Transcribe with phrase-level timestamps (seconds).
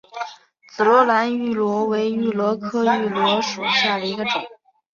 [0.73, 4.41] 紫萝兰芋螺为芋螺科芋螺属下的一个种。